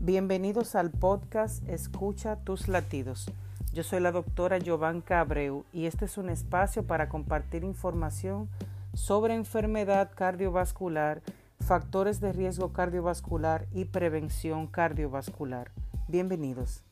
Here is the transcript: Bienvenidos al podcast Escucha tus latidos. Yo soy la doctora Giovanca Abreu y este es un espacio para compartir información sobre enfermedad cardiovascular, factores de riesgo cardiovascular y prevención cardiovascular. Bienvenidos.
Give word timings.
Bienvenidos 0.00 0.76
al 0.76 0.92
podcast 0.92 1.68
Escucha 1.68 2.36
tus 2.36 2.68
latidos. 2.68 3.32
Yo 3.72 3.82
soy 3.82 3.98
la 3.98 4.12
doctora 4.12 4.58
Giovanca 4.58 5.18
Abreu 5.18 5.64
y 5.72 5.86
este 5.86 6.04
es 6.04 6.18
un 6.18 6.30
espacio 6.30 6.86
para 6.86 7.08
compartir 7.08 7.64
información 7.64 8.48
sobre 8.94 9.34
enfermedad 9.34 10.12
cardiovascular, 10.14 11.20
factores 11.58 12.20
de 12.20 12.32
riesgo 12.32 12.72
cardiovascular 12.72 13.66
y 13.74 13.86
prevención 13.86 14.68
cardiovascular. 14.68 15.72
Bienvenidos. 16.06 16.84